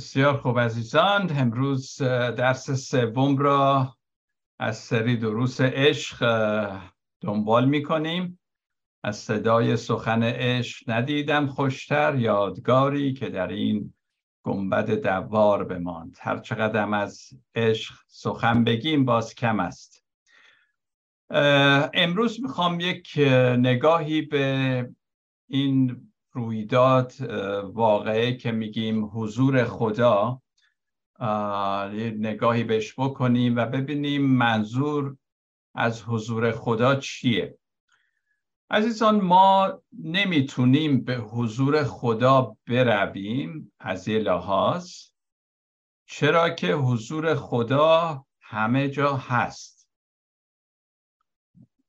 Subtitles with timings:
[0.00, 2.02] بسیار خوب عزیزان امروز
[2.36, 3.96] درس سوم را
[4.58, 6.26] از سری دروس عشق
[7.20, 8.40] دنبال می کنیم
[9.04, 13.94] از صدای سخن عشق ندیدم خوشتر یادگاری که در این
[14.44, 16.16] گنبد دوار بماند.
[16.20, 20.04] هر چقدر از عشق سخن بگیم باز کم است.
[21.94, 23.12] امروز می‌خوام یک
[23.58, 24.88] نگاهی به
[25.48, 27.12] این رویداد
[27.64, 30.42] واقعه که میگیم حضور خدا
[31.94, 35.16] یه نگاهی بهش بکنیم و ببینیم منظور
[35.74, 37.58] از حضور خدا چیه.
[38.70, 44.92] عزیزان ما نمی‌تونیم به حضور خدا برویم از یه لحاظ
[46.06, 49.79] چرا که حضور خدا همه جا هست.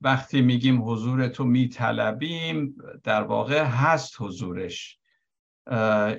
[0.02, 4.99] وقتی میگیم حضور تو میطلبیم در واقع هست حضورش.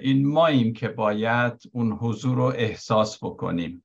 [0.00, 3.84] این ماییم که باید اون حضور رو احساس بکنیم.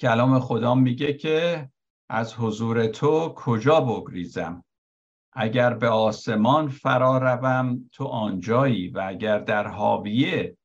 [0.00, 1.68] کلام خدا میگه که
[2.08, 4.64] از حضور تو کجا بگریزم؟
[5.32, 10.56] اگر به آسمان فرا روم تو آنجایی و اگر در حاویه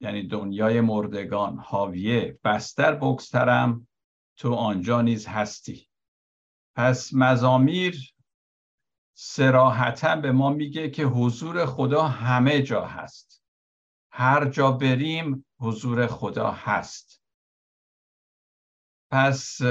[0.00, 3.88] یعنی دنیای مردگان حاویه بستر بگسترم
[4.36, 5.89] تو آنجا نیز هستی.
[6.80, 8.14] پس مزامیر
[9.14, 13.44] سراحتا به ما میگه که حضور خدا همه جا هست.
[14.12, 17.22] هر جا بریم حضور خدا هست.
[19.10, 19.62] پس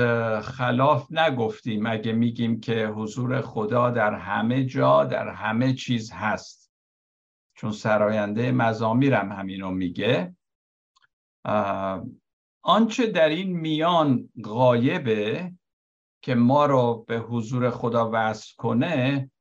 [0.44, 6.72] خلاف نگفتیم اگه میگیم که حضور خدا در همه جا در همه چیز هست.
[7.56, 10.36] چون سراینده مزامیرم همینو میگه.
[12.62, 15.52] آنچه در این میان غایبه
[16.22, 19.32] که ما رو به حضور خدا وصل کنه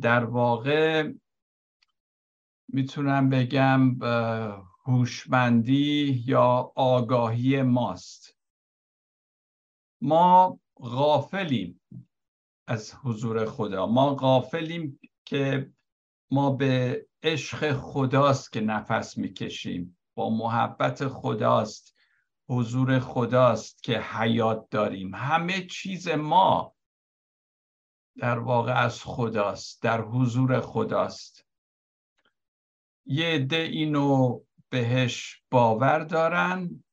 [0.00, 1.12] در واقع
[2.68, 3.98] می‌تونم بگم
[4.86, 8.36] هوشمندی یا آگاهی ماست.
[10.02, 11.80] ما غافلیم
[12.66, 13.86] از حضور خدا.
[13.86, 15.72] ما غافلیم که
[16.30, 19.98] ما به عشق خداست که نفس می‌کشیم.
[20.14, 21.93] با محبت خداست.
[22.48, 25.14] حضور خداست که حیات داریم.
[25.14, 26.74] همه چیز ما
[28.18, 31.46] در واقع از خداست در حضور خداست.
[33.06, 36.84] یه عده اینو بهش باور دارن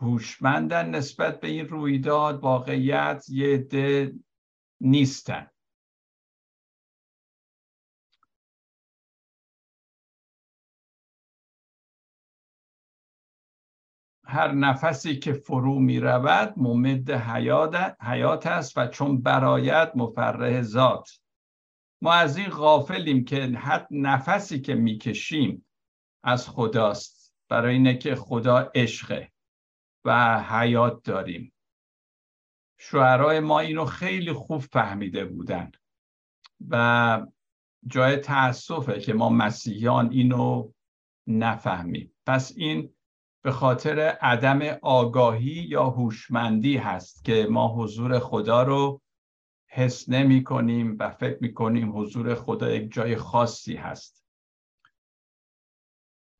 [0.00, 4.14] هوشمندن نسبت به این رویداد واقعیت یه عده
[4.80, 5.50] نیستن.
[14.32, 21.10] هر نفسی که فرو می رود ممد حیات, است و چون برایت مفرح ذات.
[22.02, 25.66] ما از این غافلیم که حتی نفسی که می‌کشیم
[26.24, 27.34] از خداست.
[27.48, 29.32] برای اینه که خدا عشقه
[30.04, 31.52] و حیات داریم.
[32.78, 35.70] شعرهای ما اینو خیلی خوب فهمیده بودن
[36.68, 37.26] و
[37.86, 40.72] جای تاسفه که ما مسیحیان اینو
[41.26, 42.14] نفهمیم.
[42.26, 42.94] پس این
[43.42, 49.00] به خاطر عدم آگاهی یا هوشمندی هست که ما حضور خدا رو
[49.66, 54.24] حس نمی کنیم و فکر می کنیم حضور خدا یک جای خاصی هست.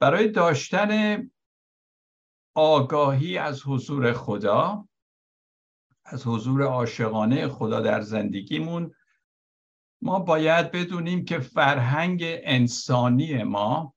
[0.00, 1.30] برای داشتن
[2.54, 4.88] آگاهی از حضور خدا
[6.04, 8.94] از حضور عاشقانه خدا در زندگیمون
[10.02, 13.94] ما باید بدونیم که فرهنگ انسانی ما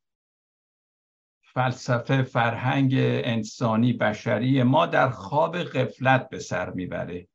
[1.55, 7.27] فلسفه فرهنگ انسانی بشری ما در خواب غفلت به سر می‌بره.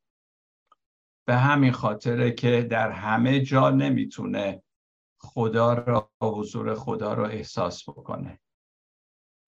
[1.27, 4.63] به همین خاطره که در همه جا نمی‌تونه
[5.21, 8.41] خدا را حضور خدا را احساس بکنه.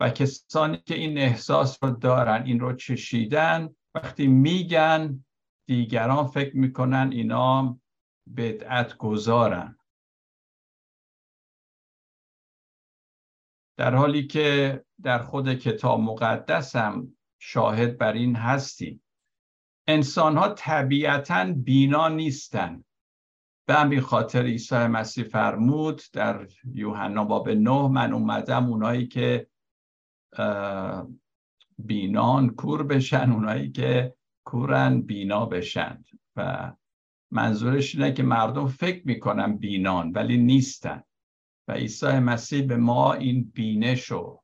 [0.01, 5.25] و کسانی که این احساس رو دارن این رو چشیدن وقتی میگن
[5.69, 7.81] دیگران فکر می‌کنن اینا
[8.37, 9.79] بدعت گذارن.
[13.83, 19.03] در حالی که در خود کتاب مقدس هم شاهد بر این هستیم.
[19.89, 22.85] انسان ها طبیعتا بینا نیستن.
[23.67, 29.47] به همین خاطر عیسی مسیح فرمود در یوحنا باب نه من اومدم اونایی که
[31.79, 34.15] بینان کور بشن اونایی که
[34.45, 36.05] کورن بینا بشن.
[36.37, 36.73] و
[37.31, 41.03] منظورش اینه که مردم فکر می‌کنن بینان ولی نیستن.
[41.73, 44.43] عیسی مسیح به ما این بینش رو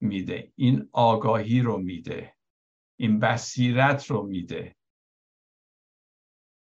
[0.00, 2.34] میده این آگاهی رو میده
[2.98, 4.76] این بصیرت رو میده.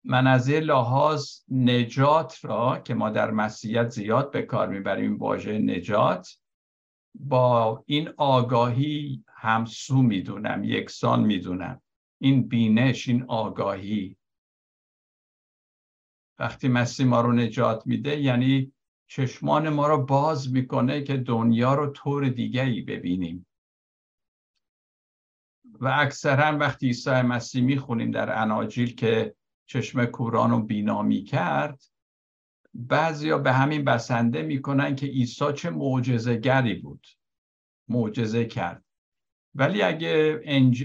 [0.04, 5.58] من از این لحاظ نجات را که ما در مسیحیت زیاد به کار می‌بریم واژه
[5.58, 6.38] نجات
[7.14, 11.82] با این آگاهی همسو می‌دونم یکسان می‌دونم.
[12.20, 14.16] این بینش این آگاهی.
[16.38, 18.72] وقتی مسیح ما رو نجات میده یعنی
[19.14, 23.46] چشمان ما رو باز می‌کنه که دنیا رو طور دیگری ببینیم.
[25.80, 29.34] و اکثرا وقتی عیسی مسیح می‌خونیم در اناجیل که
[29.66, 31.82] چشم کوران رو بینامی کرد
[32.74, 37.06] بعضیا به همین بسنده می‌کنن که عیسی چه معجزهگری بود.
[37.88, 38.84] معجزه کرد.
[39.54, 40.40] ولی اگه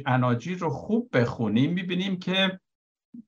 [0.05, 2.59] اناجیل رو خوب بخونیم می‌بینیم که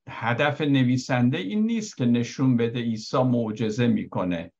[0.08, 4.52] هدف نویسنده این نیست که نشون بده عیسی معجزه می‌کنه.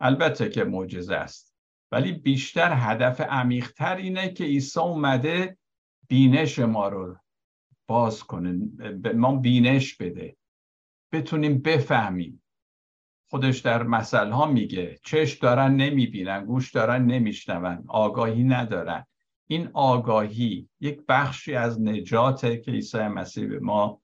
[0.00, 1.54] البته که معجزه است.
[1.92, 5.58] ولی بیشتر هدف عمیقتر اینه که عیسی اومده
[6.08, 7.16] بینش ما رو
[7.86, 8.52] باز کنه
[8.92, 10.36] به ما بینش بده.
[11.12, 12.42] بتونیم بفهمیم.
[13.30, 19.06] خودش در مثل ها میگه چشم دارن نمی‌بینن گوش دارن نمیشنون آگاهی ندارن.
[19.46, 24.00] این آگاهی یک بخشی از نجاته که عیسی مسیح به ما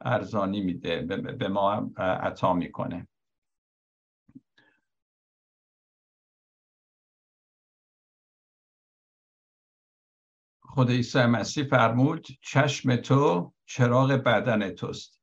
[0.00, 1.02] ارزانی میده
[1.38, 3.08] به ما عطا می‌کنه.
[10.72, 15.20] خود عیسی مسیح فرمود چشم تو چراغ بدن توست.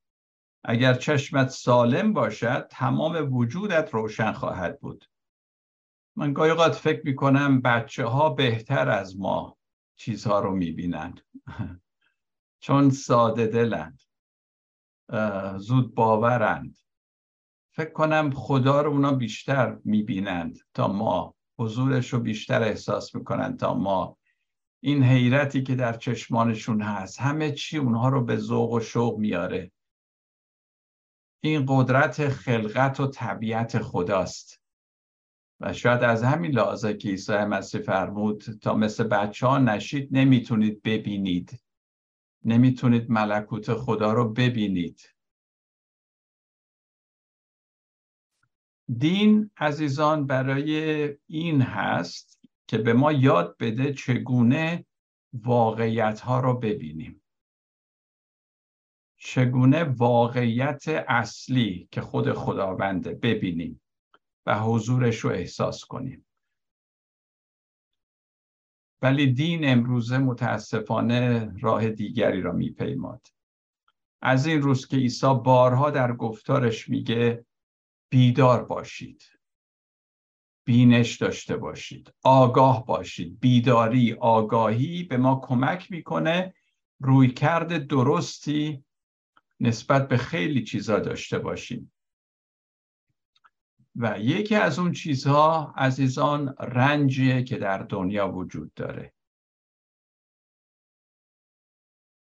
[0.64, 5.06] اگر چشمت سالم باشد تمام وجودت روشن خواهد بود.
[6.16, 9.58] من گاهی اوقات فکر می‌کنم بچه ها بهتر از ما
[9.96, 11.22] چیزها رو می‌بینند.
[12.64, 14.02] چون ساده دلند.
[15.58, 16.78] زود باورند.
[17.72, 21.36] فکر کنم خدا رو اونا بیشتر می‌بینند تا ما.
[21.60, 24.18] حضورش رو بیشتر احساس می‌کنند تا ما.
[24.80, 29.72] این حیرتی که در چشمانشون هست همه چی اونها رو به ذوق و شوق میاره.
[31.44, 34.62] این قدرت خلقت و طبیعت خداست.
[35.60, 40.82] و شاید از همین لحاظه که عیسی مسیح فرمود تا مثل بچه ها نشید نمی‌تونید
[40.82, 41.64] ببینید.
[42.46, 45.02] نمی‌تونید ملکوت خدا رو ببینید.
[48.98, 52.37] دین عزیزان برای این هست
[52.68, 54.86] که به ما یاد بده چگونه
[55.34, 57.22] واقعیت ها رو ببینیم.
[59.18, 63.82] چگونه واقعیت اصلی که خود خداونده ببینیم
[64.46, 66.26] و حضورش رو احساس کنیم.
[69.02, 73.28] ولی دین امروزه متاسفانه راه دیگری را میپیماد.
[74.22, 77.46] از این روز که عیسی بارها در گفتارش میگه
[78.10, 79.37] بیدار باشید.
[80.68, 82.14] بینش داشته باشید.
[82.24, 83.40] آگاه باشید.
[83.40, 86.54] بیداری آگاهی به ما کمک می‌کنه.
[87.00, 88.84] روی کرد درستی
[89.60, 91.94] نسبت به خیلی چیزا داشته باشیم.
[93.96, 99.14] و یکی از اون چیزها عزیزان رنجیه که در دنیا وجود داره.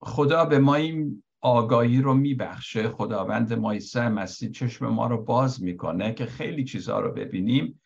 [0.01, 2.89] خدا به ما این آگاهی رو میبخشه.
[2.89, 7.81] خداوند ما عیسی مسیح چشم ما رو باز می‌کنه که خیلی چیزها رو ببینیم.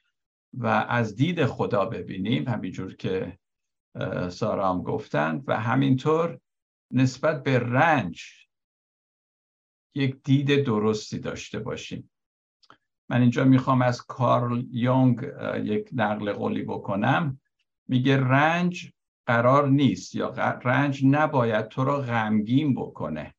[0.55, 3.39] و از دید خدا ببینیم همینجور که
[4.29, 6.39] سارا هم گفتند و همینطور
[6.91, 8.23] نسبت به رنج
[9.95, 12.11] یک دید درستی داشته باشیم.
[13.09, 15.23] من اینجا می‌خوام از کارل یونگ
[15.65, 17.41] یک نقل قولی بکنم.
[17.89, 18.93] میگه رنج
[19.27, 20.29] قرار نیست یا
[20.65, 23.35] رنج نباید تو را غمگین بکنه.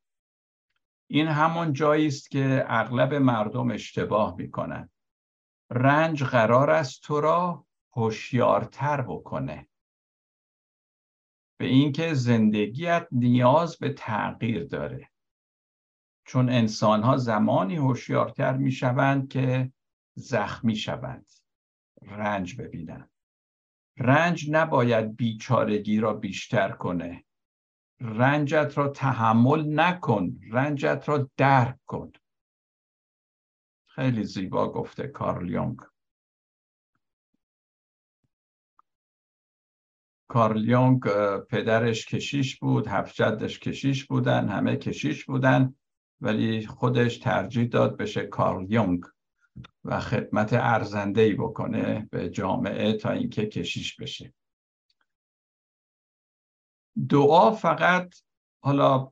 [1.09, 4.89] این همون جایی است که اغلب مردم اشتباه می‌کنن.
[5.69, 9.67] رنج قرار است تو را هوشیارتر بکنه.
[11.57, 15.09] به اینکه زندگیت نیاز به تغییر داره.
[16.25, 19.73] چون انسان ها زمانی هوشیارتر می شوند که
[20.15, 21.29] زخمی شوند.
[22.01, 23.09] رنج ببینند
[23.97, 27.23] رنج نباید بیچارگی را بیشتر کنه.
[27.99, 30.39] رنجت را تحمل نکن.
[30.51, 32.11] رنجت را درک کن.
[33.95, 35.77] خیلی زیبا گفته کارل یونگ.
[40.27, 41.01] کارل یونگ
[41.49, 45.75] پدرش کشیش بود هفت جدش کشیش بودن همه کشیش بودن
[46.21, 49.05] ولی خودش ترجیح داد بشه کارل یونگ
[49.83, 54.33] و خدمت ارزنده بکنه به جامعه تا اینکه کشیش بشه.
[57.09, 58.15] دعا فقط
[58.63, 59.11] حالا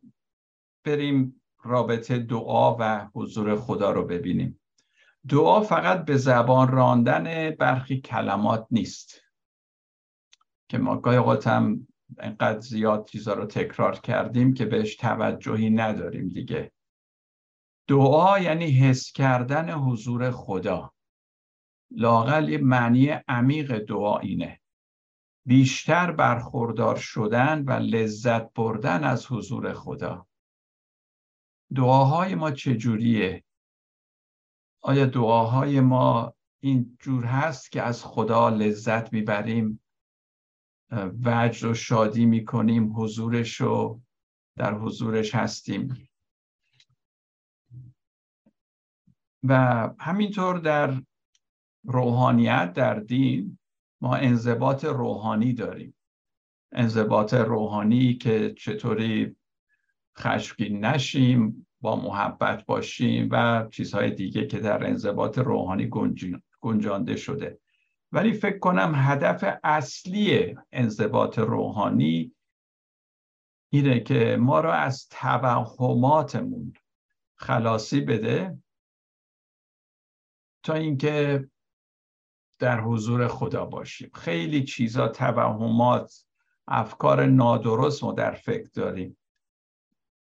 [0.86, 4.61] بریم رابطه دعا و حضور خدا رو ببینیم.
[5.30, 9.22] دعا فقط به زبان راندن برخی کلمات نیست.
[10.70, 11.88] که ما گاهی هم
[12.22, 16.72] اینقدر زیاد چیزا رو تکرار کردیم که بهش توجهی نداریم دیگه.
[17.88, 20.94] دعا یعنی حس کردن حضور خدا.
[21.92, 24.60] لاقل یه معنی عمیق دعا اینه.
[25.46, 30.28] بیشتر برخوردار شدن و لذت بردن از حضور خدا.
[31.76, 33.44] دعاهای ما چجوریه؟
[34.82, 39.82] آیا دعاهای ما این جور هست که از خدا لذت می‌بریم؟
[41.24, 44.02] وجد و شادی می‌کنیم حضورش رو
[44.58, 46.08] در حضورش هستیم.
[49.44, 51.02] و همینطور در
[51.84, 53.58] روحانیت در دین
[54.02, 55.96] ما انضباط روحانی داریم.
[56.72, 59.36] انضباط روحانی که چطوری
[60.18, 65.90] خشمگین نشیم با محبت باشیم و چیزهای دیگه که در انضباط روحانی
[66.62, 67.60] گنجانده شده.
[68.12, 72.36] ولی فکر کنم هدف اصلی انضباط روحانی
[73.70, 76.74] اینه که ما را از توهماتمون
[77.36, 78.58] خلاصی بده
[80.64, 81.48] تا اینکه
[82.60, 84.12] در حضور خدا باشیم.
[84.14, 86.26] خیلی چیزا توهمات
[86.68, 89.18] افکار نادرست ما در فکر داریم.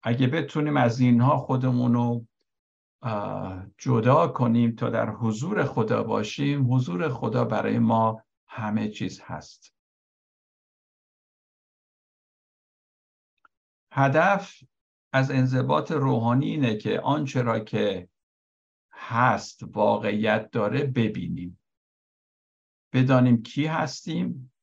[0.04, 2.26] اگه بتونیم از اینها خودمون رو
[3.78, 9.76] جدا کنیم تا در حضور خدا باشیم حضور خدا برای ما همه چیز هست.
[13.94, 14.64] هدف
[15.14, 18.10] از انضباط روحانی اینه که آنچه را که
[18.92, 21.60] هست واقعیت داره ببینیم.
[22.94, 24.54] بدانیم کی هستیم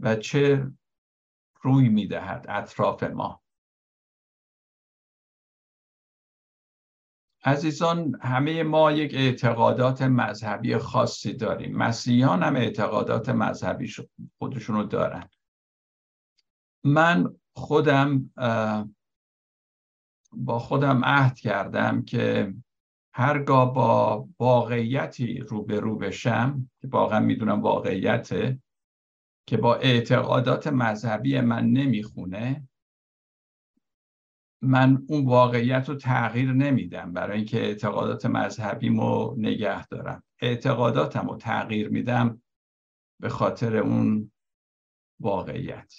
[0.00, 0.70] و چه
[1.60, 3.43] روی می‌دهد اطراف ما.
[7.44, 11.76] عزیزان همه ما یک اعتقادات مذهبی خاصی داریم.
[11.76, 13.92] مسیحیان هم اعتقادات مذهبی
[14.38, 15.28] خودشونو دارن.
[16.84, 18.30] من خودم
[20.32, 22.54] با خودم عهد کردم که
[23.14, 28.58] هرگاه با واقعیتی روبرو بشم که واقعا می‌دونم واقعیته
[29.46, 32.68] که با اعتقادات مذهبی من نمی‌خونه
[34.64, 40.22] من اون واقعیت رو تغییر نمیدم برای اینکه اعتقادات مذهبیمو نگه دارم.
[40.40, 42.42] اعتقاداتم رو تغییر میدم
[43.20, 44.32] به خاطر اون
[45.20, 45.94] واقعیت.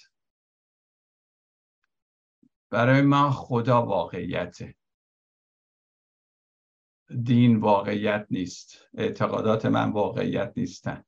[2.70, 4.74] برای من خدا واقعیته.
[7.22, 8.88] دین واقعیت نیست.
[8.94, 11.04] اعتقادات من واقعیت نیستن.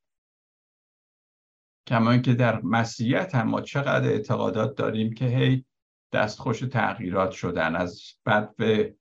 [1.87, 5.65] کما اینکه در مسیحیت هم ما چقدر اعتقادات داریم که هی
[6.13, 8.97] دستخوش تغییرات شدن از بعد به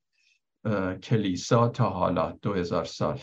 [1.04, 3.20] کلیسا تا حالا دو هزار سال.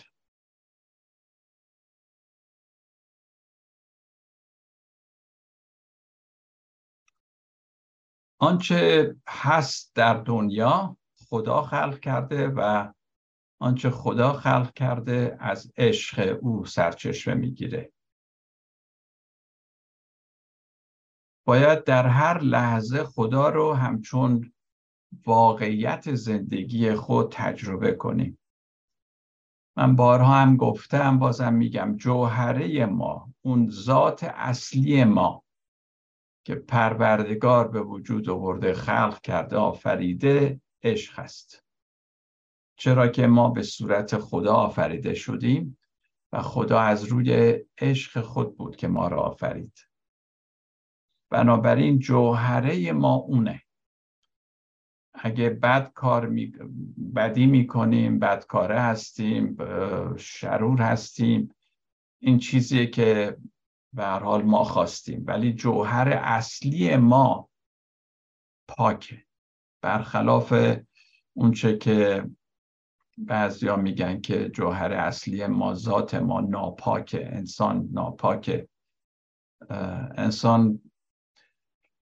[8.38, 10.96] آنچه هست در دنیا
[11.28, 12.92] خدا خلق کرده و
[13.60, 17.93] آنچه خدا خلق کرده از عشق او سرچشمه می‌گیره.
[21.44, 24.52] باید در هر لحظه خدا رو همچون
[25.26, 28.38] واقعیت زندگی خود تجربه کنیم.
[29.76, 35.44] من بارها هم گفتم بازم میگم جوهره ما اون ذات اصلی ما
[36.44, 41.64] که پروردگار به وجود آورده خلق کرده آفریده عشق است.
[42.76, 45.78] چرا که ما به صورت خدا آفریده شدیم
[46.32, 49.78] و خدا از روی عشق خود بود که ما را آفرید.
[51.30, 53.62] بنابراین جوهره ما اونه.
[55.14, 56.52] اگه بد کار می...
[57.14, 59.56] بدی می‌کنیم بدکاره هستیم
[60.16, 61.54] شرور هستیم
[62.18, 63.36] این چیزیه که
[63.92, 65.24] به هر حال ما خواستیم.
[65.26, 67.48] ولی جوهر اصلی ما
[68.68, 69.24] پاکه.
[69.82, 70.54] برخلاف
[71.32, 72.28] اونچه که
[73.18, 78.68] بعضیا میگن که جوهر اصلی ما ذات ما ناپاکه انسان ناپاکه.
[80.16, 80.80] انسان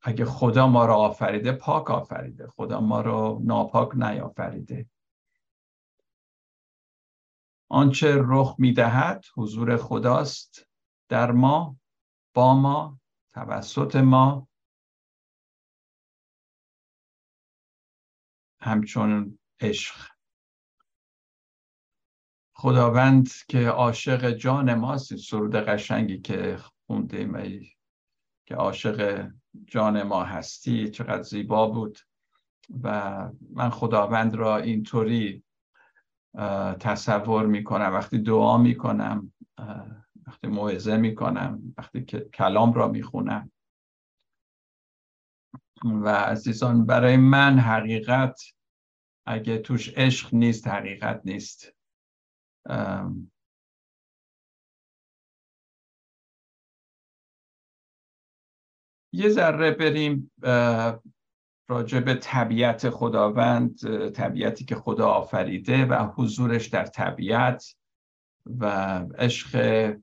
[0.02, 2.48] اگه خدا ما رو آفریده پاک آفریده.
[2.48, 4.90] خدا ما رو ناپاک نیافریده.
[7.70, 10.68] آنچه رخ می‌دهد حضور خداست
[11.10, 11.78] در ما
[12.34, 13.00] با ما
[13.34, 14.48] توسط ما.
[18.60, 20.12] همچون عشق.
[22.54, 27.62] خداوند که عاشق جان ماست سرود قشنگی که خوندیم
[28.46, 29.32] که عاشق
[29.68, 32.00] جان ما هستی چقدر زیبا بود.
[32.84, 35.44] و من خداوند را اینطوری
[36.80, 39.34] تصور می‌کنم وقتی دعا می‌کنم
[40.28, 43.52] وقتی موعظه می‌کنم وقتی که کلام را می‌خونم.
[45.86, 48.42] و عزیزان برای من حقیقت
[49.26, 51.74] اگه توش عشق نیست حقیقت نیست.
[59.14, 60.32] یه ذره بریم
[61.68, 63.76] راجع به طبیعت خداوند
[64.10, 67.76] طبیعتی که خدا آفریده و حضورش در طبیعت
[68.46, 68.66] و
[69.18, 69.94] عشق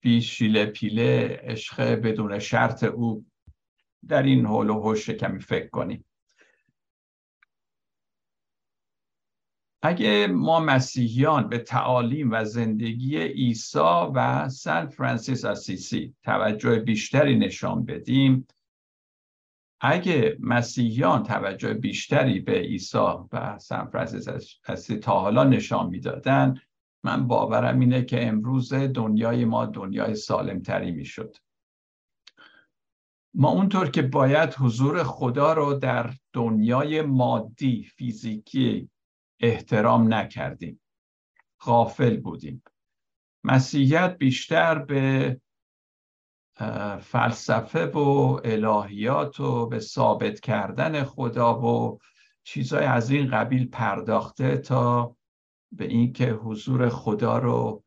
[0.00, 3.26] بی شیله پیله عشق بدون شرط او.
[4.08, 6.04] در این حول و حوش کمی فکر کنیم.
[9.88, 13.78] اگه ما مسیحیان به تعالیم و زندگی عیسی
[14.14, 18.46] و سن فرانسیس آسیسی توجه بیشتری نشان بدیم
[19.80, 22.98] اگه مسیحیان توجه بیشتری به عیسی
[23.32, 24.28] و سن فرانسیس
[24.68, 26.54] آسیسی تا حالا نشان می‌دادن
[27.04, 31.36] من باورم اینه که امروز دنیای ما دنیای سالمتری می‌شد.
[33.34, 38.90] ما اونطور که باید حضور خدا رو در دنیای مادی فیزیکی
[39.40, 40.80] احترام نکردیم.
[41.60, 42.62] غافل بودیم.
[43.44, 45.40] مسیحیت بیشتر به
[47.00, 51.98] فلسفه و الهیات و به ثابت کردن خدا و
[52.44, 55.16] چیزهای از این قبیل پرداخته تا
[55.72, 57.84] به اینکه حضور خدا رو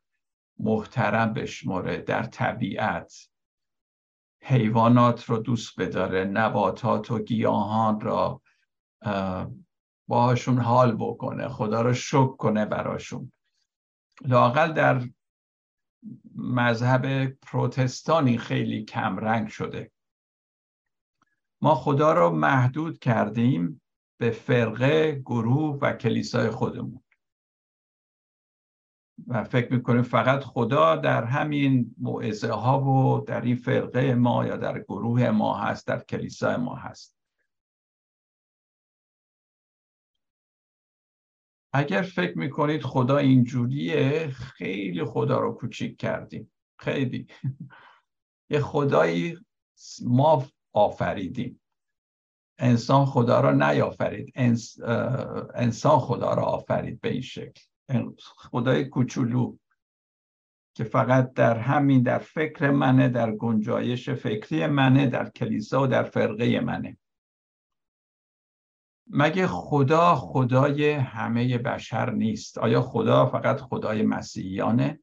[0.60, 3.13] محترم بشمره در طبیعت.
[4.43, 8.41] حیوانات رو دوست بداره نباتات و گیاهان را
[10.12, 13.32] باهاشون حال بکنه خدا رو شک کنه براشون.
[14.22, 15.10] لاقل در
[16.36, 19.91] مذهب پروتستانی خیلی کمرنگ شده.
[21.62, 23.82] ما خدا رو محدود کردیم
[24.18, 27.03] به فرقه گروه و کلیسای خودمون.
[29.27, 34.58] و فکر می‌کنیم فقط خدا در همین موعظه ها و در این فرقه ما یا
[34.58, 37.21] در گروه ما هست در کلیسای ما هست.
[41.74, 46.52] اگر فکر می‌کنید خدا اینجوریه خیلی خدا رو کوچیک کردیم.
[46.80, 47.28] خیلی.
[48.50, 49.38] یه خدایی
[50.06, 51.62] ما آفریدیم.
[52.58, 54.34] انسان خدا را نیافرید.
[55.56, 57.62] انسان خدا را آفرید به این شکل.
[58.19, 59.56] خدای کوچولو
[60.76, 66.04] که فقط در همین در فکر منه در گنجایش فکری منه در کلیسا و در
[66.04, 66.98] فرقه منه.
[69.13, 75.00] مگه خدا خدای همه بشر نیست؟ آیا خدا فقط خدای مسیحیانه؟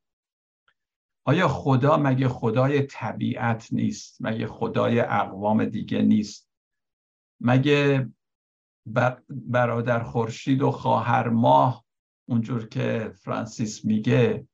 [1.24, 6.50] آیا خدا مگه خدای طبیعت نیست؟ مگه خدای اقوام دیگه نیست؟
[7.40, 8.08] مگه
[9.30, 11.84] برادر خورشید و خواهر ماه
[12.28, 14.48] اونجور که فرانسیس میگه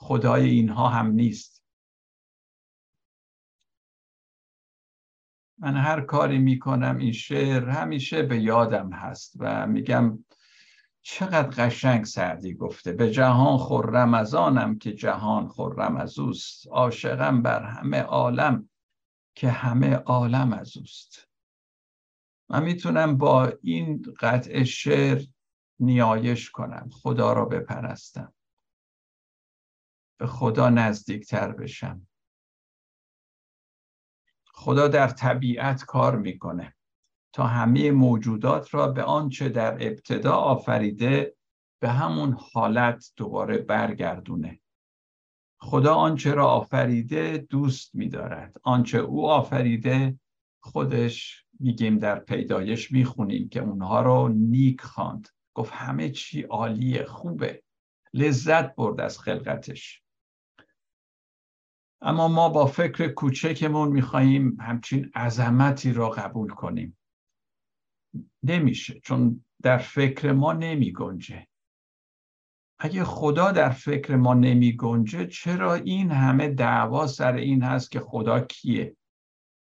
[0.00, 1.57] خدای اینها هم نیست؟
[5.60, 10.24] من هر کاری می‌کنم این شعر همیشه به یادم هست و میگم
[11.02, 17.42] چقدر قشنگ سعدی گفته به جهان خرم از آنم که جهان خرم از اوست عاشقم
[17.42, 18.68] بر همه عالم
[19.34, 21.28] که همه عالم از اوست.
[22.50, 25.24] من می‌تونم با این قطع شعر
[25.80, 28.32] نیایش کنم خدا را بپرستم
[30.20, 32.06] به خدا نزدیکتر بشم.
[34.58, 36.74] خدا در طبیعت کار می‌کنه.
[37.32, 41.36] تا همه موجودات را به آنچه در ابتدا آفریده
[41.82, 44.60] به همون حالت دوباره برگردونه.
[45.60, 48.56] خدا آنچه را آفریده دوست میدارد.
[48.62, 50.20] آنچه او آفریده
[50.62, 55.28] خودش میگیم در پیدایش می‌خونیم که اونها رو نیک خواند.
[55.54, 57.62] گفت همه چی عالیه خوبه.
[58.14, 60.02] لذت برد از خلقتش.
[62.00, 66.98] اما ما با فکر کوچکمون میخواییم همچین عظمتی را قبول کنیم.
[68.42, 71.46] نمیشه چون در فکر ما نمی گنجه
[72.80, 78.00] اگه خدا در فکر ما نمی گنجه چرا این همه دعوا سر این هست که
[78.00, 78.96] خدا کیه؟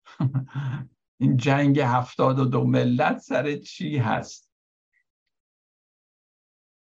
[1.20, 4.52] این جنگ هفتاد و دو ملت سر چی هست؟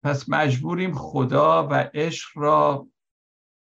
[0.03, 2.89] پس مجبوریم خدا و عشق را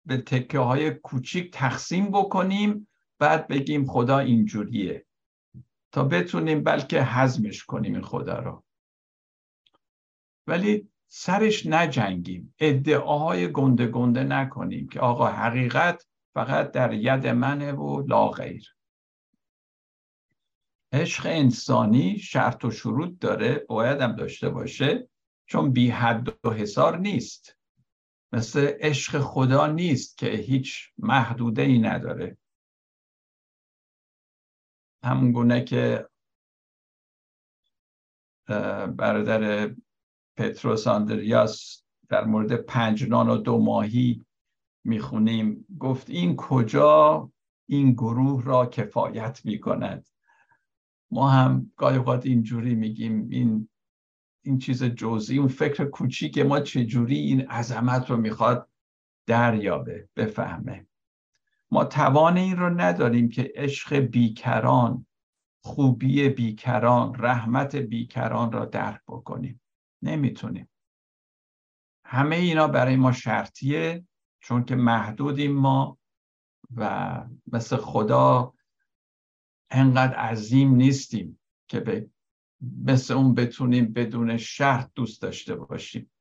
[0.08, 2.88] به تکه های کوچیک تقسیم بکنیم
[3.20, 5.06] بعد بگیم خدا اینجوریه.
[5.92, 8.64] تا بتونیم بلکه حزمش کنیم این خدا رو.
[10.48, 12.56] ولی سرش نجنگیم.
[12.60, 18.76] ادعاهای گنده گنده نکنیم که آقا حقیقت فقط در ید منه و لا غیر.
[20.92, 25.10] عشق انسانی شرط و شروط داره باید هم داشته باشه
[25.46, 27.57] چون بی حد و حسار نیست.
[28.32, 32.38] مثل عشق خدا نیست که هیچ محدوده ای نداره.
[35.04, 36.10] همون گونه که
[38.98, 39.72] برادر
[40.38, 44.26] پتروس آندریاس در مورد پنج نان و دو ماهی
[44.84, 45.66] می‌خونیم.
[45.80, 47.32] گفت این کجا
[47.70, 50.08] این گروه را کفایت می کند
[51.12, 53.70] ما هم گاهی اوقات اینجوری میگیم این
[54.48, 58.70] این چیز جزئی اون فکر کوچیک ما چجوری این عظمت رو می‌خواد
[59.26, 60.88] دریابه بفهمه.
[61.72, 65.06] ما توان این رو نداریم که عشق بیکران
[65.64, 69.62] خوبی بیکران رحمت بیکران را درک بکنیم.
[70.02, 70.70] نمی‌تونیم.
[72.06, 74.06] همه اینا برای ما شرطیه
[74.40, 75.98] چون که محدودیم ما
[76.76, 78.54] و مثل خدا
[79.70, 82.10] انقدر عظیم نیستیم که به
[82.62, 86.12] مثل اون بتونیم بدون شرط دوست داشته باشیم.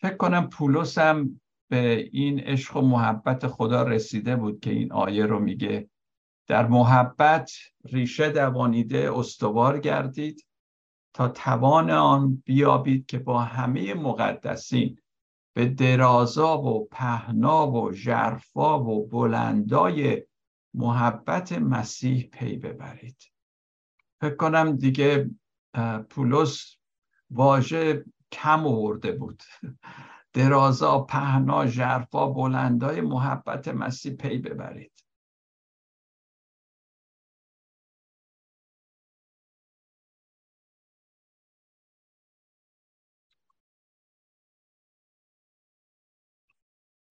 [0.00, 5.26] فکر کنم پولس هم به این عشق و محبت خدا رسیده بود که این آیه
[5.26, 5.90] رو میگه.
[6.46, 7.52] در محبت
[7.84, 10.46] ریشه دوانیده استوار گردید
[11.14, 14.98] تا توان آن بیابید که با همه مقدسین
[15.54, 20.22] به درازا و پهنا و ژرفا و بلندای
[20.74, 23.31] محبت مسیح پی ببرید.
[24.22, 25.30] فکر کنم دیگه
[26.10, 26.76] پولس
[27.30, 29.42] واژه کم آورده بود.
[30.32, 34.92] درازا پهنا ژرفا بلندای محبت مسیح پی ببرید.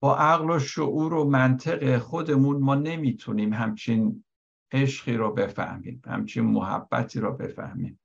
[0.02, 4.24] با عقل و شعور و منطق خودمون ما نمی‌تونیم همچین
[4.72, 8.00] عشقی رو بفهمیم همچین محبتی رو بفهمیم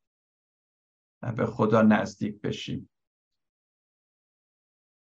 [1.22, 2.90] و به خدا نزدیک بشیم.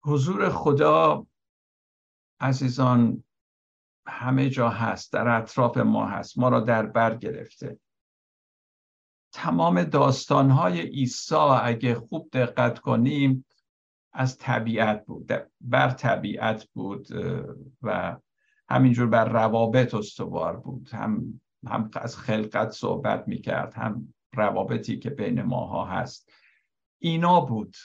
[0.04, 1.28] حضور خدا
[2.40, 3.24] عزیزان
[4.08, 7.80] همه جا هست در اطراف ما هست ما را در بر گرفته.
[9.34, 13.46] تمام داستانهای عیسی اگه خوب دقت کنیم
[14.14, 17.08] از طبیعت بود بر طبیعت بود
[17.82, 18.18] و
[18.74, 20.90] همینجور بر روابط استوار بود.
[20.90, 26.32] هم, هم از خلقت صحبت می‌کرد هم روابطی که بین ماها هست.
[27.02, 27.76] اینا بود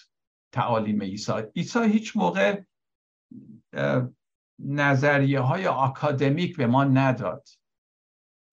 [0.52, 1.32] تعالیم عیسی.
[1.56, 2.62] عیسی هیچ موقع
[4.58, 7.48] نظریه های آکادمیک به ما نداد.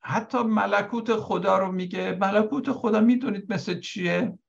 [0.03, 2.17] حتی ملکوت خدا رو میگه.
[2.21, 4.39] ملکوت خدا می‌دونید مثل چیه؟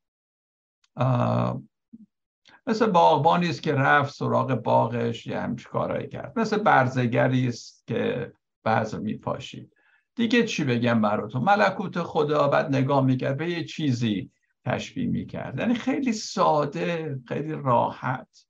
[2.66, 6.38] مثل باغبانی است که رفت سراغ باغش یه همچه کارایی کرد.
[6.38, 8.32] مثل برزگری است که
[8.64, 9.76] بعض میپاشید.
[10.14, 14.30] دیگه چی بگم براتون؟ ملکوت خدا بعد نگاه می‌کرد به یه چیزی
[14.64, 15.58] تشبیه می‌کرد.
[15.58, 18.46] یعنی خیلی ساده خیلی راحت.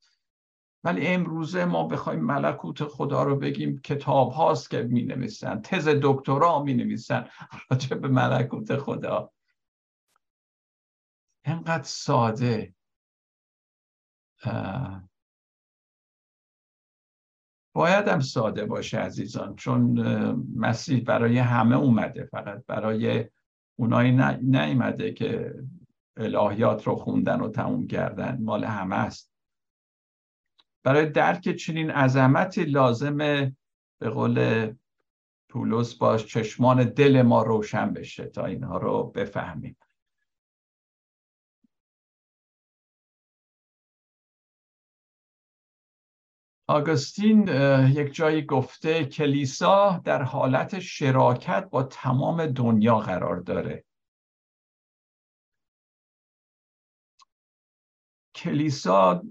[0.84, 6.62] ولی امروزه ما بخوایم ملکوت خدا رو بگیم کتاب هاست که می نویسن تز دکترا
[6.62, 7.28] می نویسن
[7.70, 9.30] راجع به ملکوت خدا.
[11.46, 12.75] اینقدر ساده.
[17.74, 20.00] باید هم ساده باشه عزیزان چون
[20.56, 23.24] مسیح برای همه اومده فقط برای
[23.78, 25.54] اونایی نیومده که
[26.16, 29.32] الهیات رو خوندن و تموم کردن مال همه است.
[30.82, 33.56] برای درک چنین عظمتی لازمه
[34.00, 34.70] به قول
[35.48, 39.76] پولس باش چشمان دل ما روشن بشه تا اینها رو بفهمیم.
[46.68, 47.48] آگوستین
[47.88, 53.84] یک جایی گفته کلیسا در حالت شراکت با تمام دنیا قرار داره.
[58.34, 59.22] کلیسا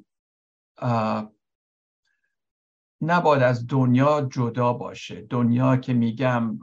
[3.02, 5.22] نباید از دنیا جدا باشه.
[5.22, 6.60] دنیا که میگم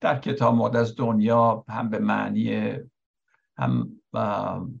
[0.00, 2.76] در کتاب ماد از دنیا هم به معنی
[3.58, 4.00] هم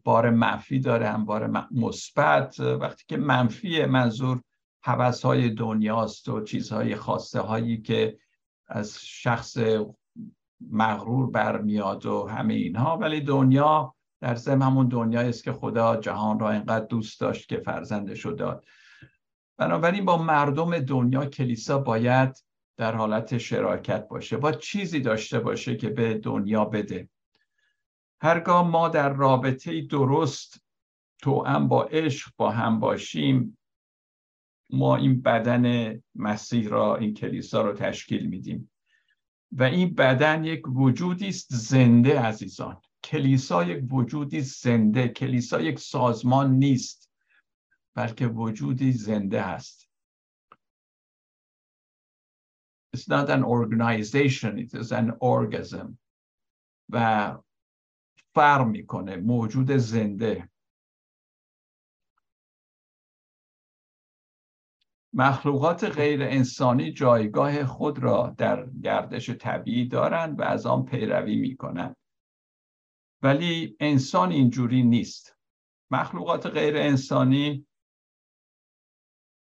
[0.04, 2.60] بار منفی داره هم بار مثبت.
[2.60, 4.42] وقتی که منفی منظور
[4.82, 8.18] حوث های دنیاست و چیزهای خاصه هایی که
[8.66, 9.56] از شخص
[10.70, 12.96] مغرور برمیاد و همه اینها.
[12.96, 17.56] ولی دنیا در ضمن همون دنیایی است که خدا جهان را اینقدر دوست داشت که
[17.56, 18.64] فرزندش رو داد.
[19.56, 22.44] بنابراین با مردم دنیا کلیسا باید
[22.76, 27.08] در حالت شراکت باشه با چیزی داشته باشه که به دنیا بده.
[28.22, 30.64] هرگاه ما در رابطه درست
[31.46, 33.58] هم با عشق با هم باشیم
[34.72, 38.70] ما این بدن مسیح را این کلیسا رو تشکیل میدیم.
[39.52, 42.80] و این بدن یک وجودی است زنده عزیزان.
[43.04, 47.10] کلیسا یک وجودی زنده کلیسا یک سازمان نیست
[47.94, 49.90] بلکه وجودی زنده هست.
[52.96, 55.98] It's not an organization, it is an organism.
[56.88, 57.36] و
[58.34, 60.49] فرق می‌کنه موجود زنده.
[65.12, 71.56] مخلوقات غیر انسانی جایگاه خود را در گردش طبیعی دارند و از آن پیروی می
[71.56, 71.96] کنند
[73.22, 75.36] ولی انسان اینجوری نیست.
[75.90, 77.66] مخلوقات غیر انسانی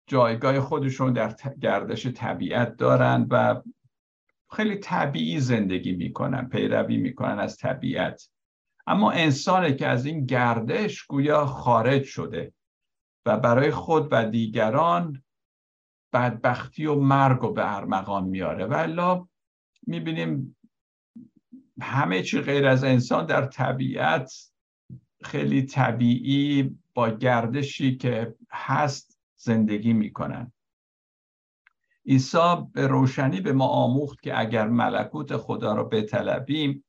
[0.07, 3.61] جایگاه خودشون در گردش طبیعت دارند و
[4.51, 8.29] خیلی طبیعی زندگی می‌کنن پیروی می‌کنن از طبیعت.
[8.87, 12.53] اما انسانه که از این گردش گویا خارج شده
[13.25, 15.23] و برای خود و دیگران
[16.13, 18.65] بدبختی و مرگ و به ارمغان میاره.
[18.65, 19.27] و الا
[19.87, 20.57] می‌بینیم
[21.81, 24.33] همه چی غیر از انسان در طبیعت
[25.23, 30.51] خیلی طبیعی با گردشی که هست زندگی می‌کنن.
[32.05, 36.83] عیسی به روشنی به ما آموخت که اگر ملکوت خدا را بطلبیم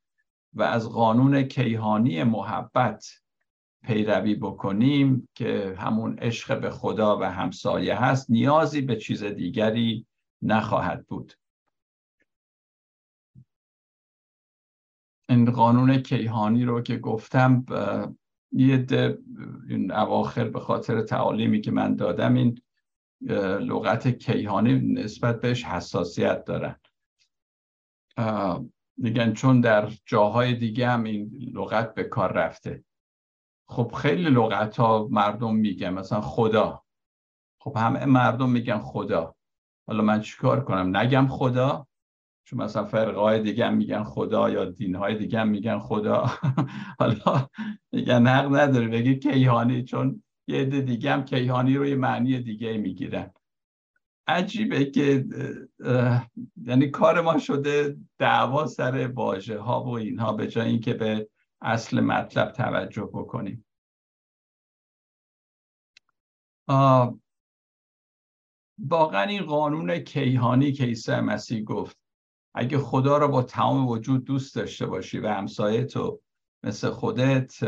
[0.55, 3.22] و از قانون کیهانی محبت
[3.83, 10.07] پیروی بکنیم که همون عشق به خدا و همسایه هست نیازی به چیز دیگری
[10.43, 11.33] نخواهد بود.
[15.29, 17.65] این قانون کیهانی رو که گفتم
[18.53, 18.87] یه
[19.69, 22.63] این اواخر به خاطر تعالیمی که من دادم این
[23.61, 26.77] لغت کیهانی نسبت بهش حساسیت دارن.
[28.97, 32.85] میگن چون در جاهای دیگه هم این لغت به کار رفته.
[33.73, 36.83] خب خیلی لغت ها مردم میگن مثلا خدا.
[37.61, 39.35] خب همه مردم میگن خدا.
[39.87, 41.87] حالا من چیکار کنم؟ نگم خدا؟
[42.45, 46.31] چون مثلا فرقه های دیگه هم میگن خدا یا دین های دیگه هم میگن خدا.
[47.01, 47.49] حالا
[47.93, 52.77] میگن حق نداره بگی کیهانی چون یه عده دیگه هم کیهانی رو یه معنی دیگه
[52.77, 53.31] می‌گیرن.
[54.27, 55.25] عجیبه که
[56.67, 61.29] یعنی کار ما شده دعوا سر واژه ها و اینها به جای اینکه به
[61.63, 63.65] اصل مطلب توجه بکنیم.
[68.79, 71.99] واقعا این قانون کیهانی که عیسی مسیح گفت
[72.55, 76.21] اگه خدا رو با تمام وجود دوست داشته باشی و همسایه تو
[76.63, 77.63] مثل خودت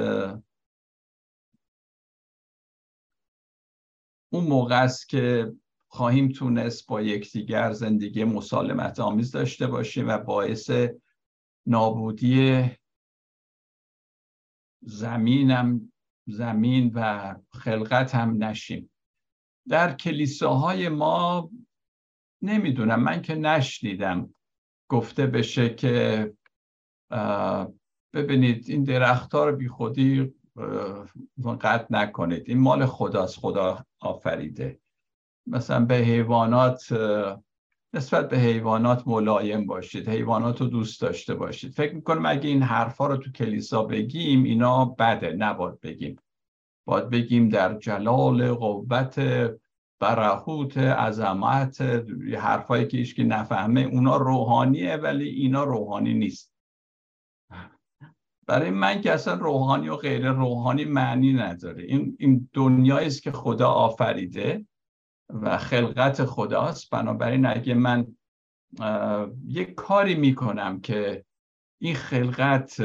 [4.33, 5.53] اون موقع است که
[5.89, 10.71] خواهیم تونست با یکدیگر زندگی مسالمت آمیز داشته باشیم و باعث
[11.67, 12.71] نابودی
[14.85, 15.93] زمینم
[16.27, 18.91] زمین و خلقت هم نشیم.
[19.69, 21.51] در کلیساهای ما
[22.43, 24.35] نمی‌دونم من که نشنیدم.
[24.91, 26.33] گفته بشه که
[28.15, 30.35] ببینید این درختها رو بی خودی
[31.61, 32.43] قطع نکنید.
[32.47, 34.81] این مال خداست خدا آفریده.
[35.47, 36.93] مثلا به حیوانات
[37.95, 41.73] نسبت به حیوانات ملایم باشید حیوانات رو دوست داشته باشید.
[41.73, 46.17] فکر می‌کنم اگه این حرفا رو تو کلیسا بگیم اینا بده نباید بگیم.
[46.87, 49.21] باید بگیم در جلال قوت
[50.01, 51.81] برهوت عظمت
[52.39, 56.55] حرفایی که ایشکی نفهمه اونا روحانیه ولی اینا روحانی نیست.
[58.47, 61.85] برای من که اصلا روحانی و غیر روحانی معنی نداره.
[61.85, 64.67] این, این دنیایی که خدا آفریده.
[65.29, 66.91] و خلقت خداست.
[66.91, 68.07] بنابراین اگه من
[69.47, 71.25] یک کاری می‌کنم که
[71.81, 72.83] این خلقت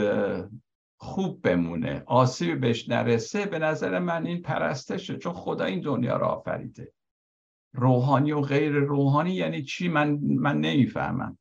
[0.97, 6.25] خوب بمونه آسیب بهش نرسه به نظر من این پرستشه چون خدا این دنیا رو
[6.25, 6.93] آفریده.
[7.73, 11.37] روحانی و غیر روحانی یعنی چی؟ من من نمی‌فهمم.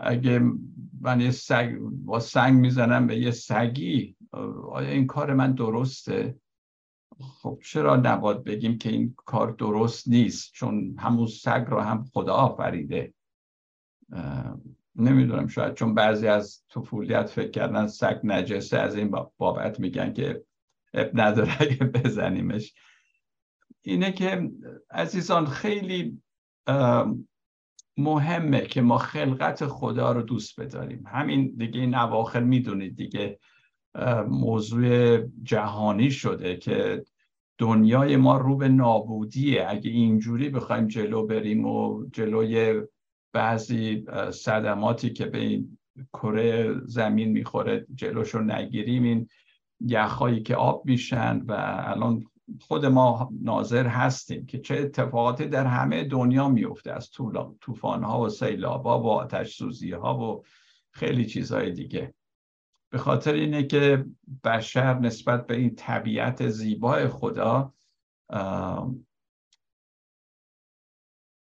[0.00, 0.42] اگه
[1.00, 4.16] من یه سگ با سنگ می‌زنم به یه سگی
[4.72, 6.36] آیا این کار من درسته؟
[7.20, 12.34] خب چرا نباید بگیم که این کار درست نیست؟ چون همون سگ رو هم خدا
[12.34, 13.14] آفریده.
[14.96, 20.44] نمی‌دونم شاید چون بعضی از طفولیت فکر کردن سگ نجسه از این بابت میگن که
[20.94, 22.74] اب نداره اگه بزنیمش.
[23.82, 24.50] اینه که
[24.90, 26.22] عزیزان خیلی
[27.96, 31.04] مهمه که ما خلقت خدا رو دوست بداریم.
[31.06, 33.38] همین دیگه این اواخر می‌دونید دیگه.
[34.28, 37.04] موضوع جهانی شده که
[37.58, 39.66] دنیای ما رو به نابودیه.
[39.68, 42.82] اگه اینجوری بخوایم جلو بریم و جلوی
[43.32, 45.78] بعضی صدماتی که به این
[46.12, 49.28] کره زمین می‌خوره جلوشو نگیریم این
[49.80, 51.52] یخهایی که آب میشن و
[51.86, 52.24] الان
[52.60, 57.10] خود ما ناظر هستیم که چه اتفاقاتی در همه دنیا میفته از
[57.60, 60.44] طوفان ها و سیلاب ها و آتش سوزی ها و
[60.90, 62.14] خیلی چیزهای دیگه.
[62.90, 64.04] به خاطر اینه که
[64.44, 67.74] بشر نسبت به این طبیعت زیبای خدا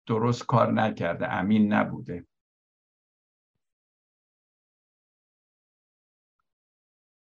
[0.07, 2.27] درست کار نکرده امین نبوده.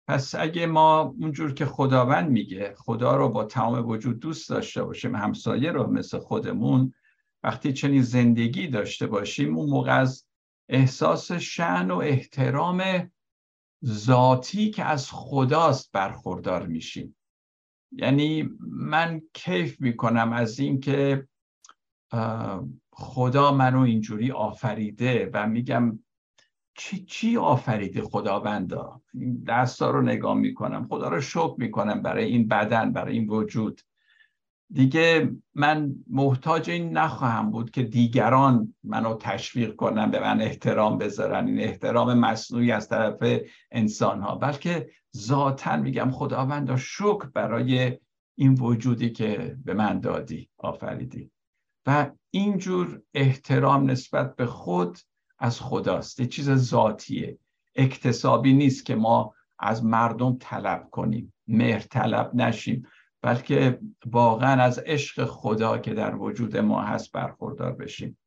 [0.08, 5.16] پس اگه ما اونجور که خداوند میگه خدا رو با تمام وجود دوست داشته باشیم
[5.16, 6.94] همسایه رو مثل خودمون
[7.44, 10.28] وقتی چنین زندگی داشته باشیم اون موقع از
[10.70, 13.12] احساس شعن و احترام
[13.86, 17.16] ذاتی که از خداست برخوردار میشیم.
[17.92, 21.28] یعنی من کیف می‌کنم از اینکه
[22.92, 26.00] خدا منو اینجوری آفریده و میگم
[26.78, 29.02] چی چی آفریده خداوندا؟
[29.48, 33.82] دستا رو نگاه می‌کنم خدا رو شکر می‌کنم برای این بدن برای این وجود.
[34.74, 41.48] دیگه من محتاج این نخواهم بود که دیگران منو تشویق کنن به من احترام بذارن.
[41.48, 43.24] این احترام مصنوعی از طرف
[43.72, 48.00] انسان ها بلکه ذاتا میگم خداوندا شکر برای
[48.36, 51.32] این وجودی که به من دادی آفریدی.
[51.86, 54.98] و اینجور احترام نسبت به خود
[55.40, 56.20] از خداست.
[56.20, 57.38] یه چیز ذاتیه.
[57.76, 61.34] اکتسابی نیست که ما از مردم طلب کنیم.
[61.48, 62.88] مهر طلب نشیم.
[63.22, 68.18] بلکه واقعا از عشق خدا که در وجود ما هست برخوردار بشیم.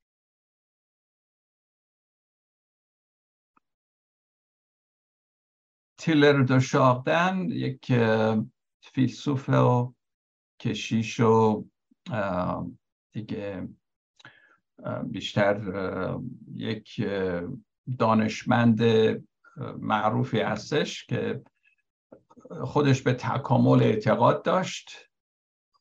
[5.99, 7.93] تیلر دو شاقدن یک
[8.83, 9.95] فیلسوف و
[10.61, 11.65] کشیش و
[13.13, 13.69] دیگه
[15.05, 15.61] بیشتر
[16.55, 17.09] یک
[17.99, 18.83] دانشمند
[19.79, 21.43] معروفی هستش که
[22.51, 24.91] خودش به تکامل اعتقاد داشت.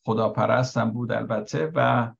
[0.06, 2.12] خداپرستم بود البته و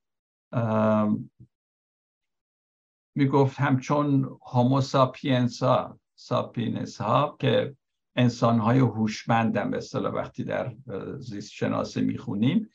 [3.16, 7.76] می‌گفت همچون Homo sapiens ها sapiens ها که
[8.16, 10.76] انسان های هوشمندن به اصطلاح وقتی در
[11.20, 12.70] زیست شناسی می‌خونیم.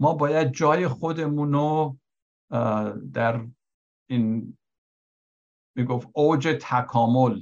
[0.00, 1.98] ما باید جای خودمون رو
[3.12, 3.46] در
[4.10, 4.58] این
[5.76, 7.40] می‌گفت اوج تکامل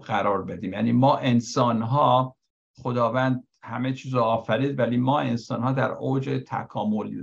[0.00, 0.72] قرار بدیم.
[0.72, 2.36] یعنی ما انسان ها
[2.76, 7.22] خداوند همه چیز رو آفرید ولی ما انسان ها در اوج تکامل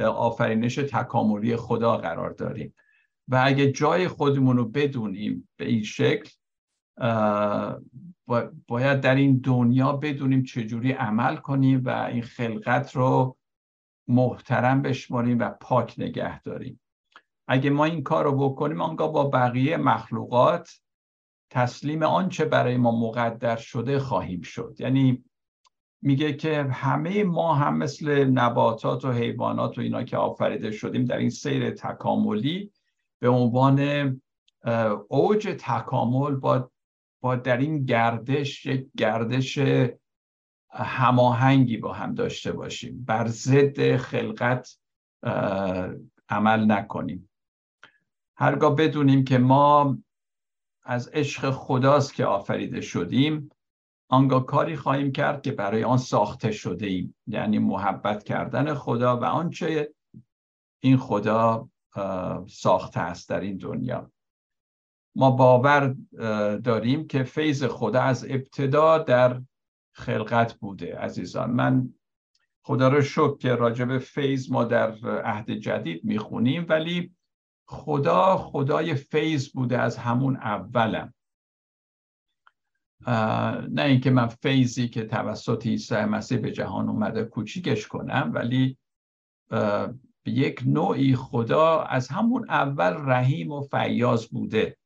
[0.00, 2.74] آفرینش تکاملی خدا قرار داریم.
[3.28, 6.30] و اگه جای خودمون رو بدونیم به این شکل
[8.68, 13.36] باید در این دنیا بدونیم چجوری عمل کنیم و این خلقت رو
[14.08, 16.80] محترم بشماریم و پاک نگه داریم.
[17.48, 20.70] اگه ما این کار رو بکنیم آنگاه با بقیه مخلوقات
[21.50, 24.76] تسلیم آنچه برای ما مقدر شده خواهیم شد.
[24.78, 25.24] یعنی
[26.02, 31.16] میگه که همه ما هم مثل نباتات و حیوانات و اینا که آفریده شدیم در
[31.16, 32.72] این سیر تکاملی
[33.18, 33.80] به عنوان
[35.08, 36.70] اوج تکامل با,
[37.20, 39.58] با در این گردش یک گردش
[40.70, 43.04] هماهنگی با هم داشته باشیم.
[43.04, 44.78] بر ضد خلقت
[46.28, 47.30] عمل نکنیم.
[48.36, 49.98] هرگاه بدونیم که ما
[50.88, 53.50] از عشق خداست که آفریده شدیم.
[54.10, 59.24] آنگاه کاری خواهیم کرد که برای آن ساخته شده ایم یعنی محبت کردن خدا و
[59.24, 59.94] آنچه
[60.82, 61.68] این خدا
[62.48, 64.12] ساخته است در این دنیا.
[65.16, 65.96] ما باور
[66.64, 69.42] داریم که فیض خدا از ابتدا در
[69.94, 71.50] خلقت بوده عزیزان.
[71.50, 71.94] من
[72.62, 77.14] خدا رو شکر که راجب فیض ما در عهد جدید می‌خونیم ولی
[77.70, 81.14] خدا خدای فیض بوده از همون اولم.
[83.70, 88.78] نه اینکه من فیضی که توسط عیسی مسیح به جهان اومده کوچیکش کنم ولی
[89.48, 89.94] به
[90.26, 94.76] یک نوعی خدا از همون اول رحیم و فیاض بوده.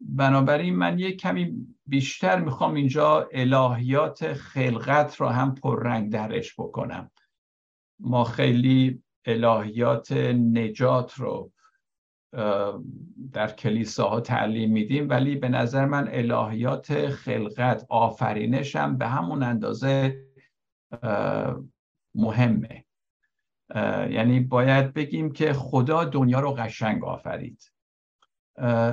[0.00, 7.10] بنابراین من یک کمی بیشتر می‌خوام اینجا الهیات خلقت رو هم پررنگ درش بکنم.
[8.02, 11.52] ما خیلی الهیات نجات رو
[13.32, 20.24] در کلیساها تعلیم میدیم ولی به نظر من الهیات خلقت آفرینش هم به همون اندازه
[22.14, 22.84] مهمه.
[24.10, 27.72] یعنی باید بگیم که خدا دنیا رو قشنگ آفرید.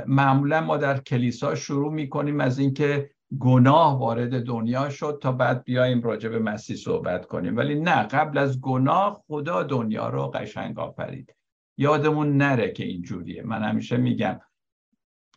[0.05, 6.01] معمولا ما در کلیسا شروع می‌کنیم از اینکه گناه وارد دنیا شد تا بعد بیایم
[6.01, 7.57] راجع به مسیح صحبت کنیم.
[7.57, 11.35] ولی نه قبل از گناه خدا دنیا رو قشنگ آفرید.
[11.77, 14.39] یادمون نره که اینجوریه من همیشه میگم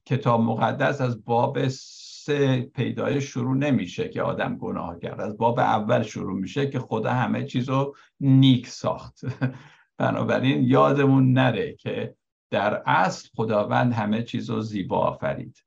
[0.07, 5.20] کتاب مقدس از باب سه پیدایش شروع نمیشه که آدم گناه کرد.
[5.20, 9.20] از باب اول شروع میشه که خدا همه چیز رو نیک ساخت.
[9.99, 12.14] بنابراین یادمون نره که
[12.51, 15.64] در اصل خداوند همه چیز رو زیبا آفرید.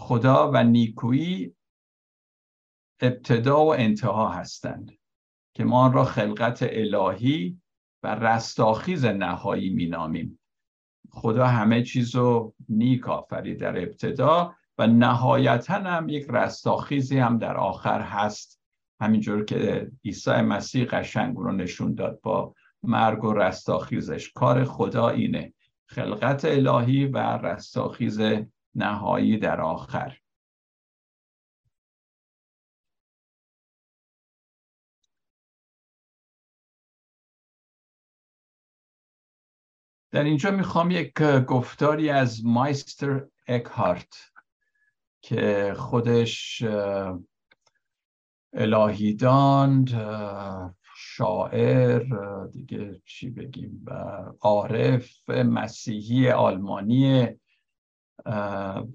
[0.00, 1.54] خدا و نیکویی
[3.00, 4.92] ابتدا و انتها هستند
[5.54, 7.60] که ما را خلقت الهی
[8.02, 10.40] و رستاخیز نهایی مینامیم.
[11.10, 17.56] خدا همه چیز رو نیک آفرید در ابتدا و نهایتا هم یک رستاخیزی هم در
[17.56, 18.60] آخر هست.
[19.00, 24.32] همینجور که عیسی مسیح قشنگ رو نشون داد با مرگ و رستاخیزش.
[24.32, 25.54] کار خدا اینه.
[25.86, 28.20] خلقت الهی و رستاخیز
[28.74, 30.18] نهایی در آخر.
[40.10, 44.32] در اینجا می‌خوام یک گفتاری از مایستر اکهارت
[45.22, 46.64] که خودش
[48.52, 49.88] الهیدان
[50.96, 52.04] شاعر
[52.52, 53.84] دیگه چی بگیم
[54.40, 57.28] عارف مسیحی آلمانی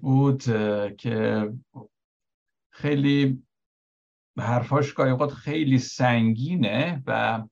[0.00, 0.42] بود
[0.96, 1.52] که
[2.72, 3.42] خیلی
[4.38, 7.42] حرفاش گاهی خیلی سنگینه و